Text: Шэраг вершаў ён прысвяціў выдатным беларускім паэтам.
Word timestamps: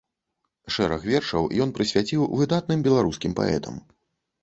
Шэраг 0.75 1.05
вершаў 1.09 1.51
ён 1.67 1.75
прысвяціў 1.77 2.27
выдатным 2.43 2.79
беларускім 2.91 3.31
паэтам. 3.45 3.83